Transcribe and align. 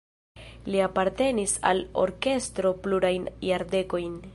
Li 0.75 0.79
apartenis 0.85 1.53
al 1.73 1.85
orkestro 2.07 2.75
plurajn 2.87 3.33
jardekojn. 3.53 4.23